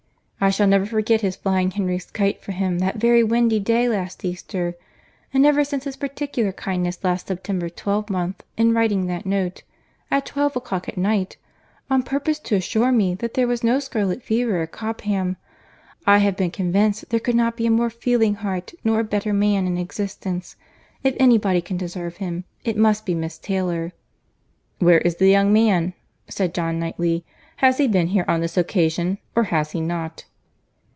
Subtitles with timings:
[0.43, 4.25] I shall never forget his flying Henry's kite for him that very windy day last
[4.25, 9.61] Easter—and ever since his particular kindness last September twelvemonth in writing that note,
[10.09, 11.37] at twelve o'clock at night,
[11.91, 15.37] on purpose to assure me that there was no scarlet fever at Cobham,
[16.07, 19.33] I have been convinced there could not be a more feeling heart nor a better
[19.33, 23.93] man in existence.—If any body can deserve him, it must be Miss Taylor."
[24.79, 25.93] "Where is the young man?"
[26.29, 27.25] said John Knightley.
[27.57, 30.25] "Has he been here on this occasion—or has he not?"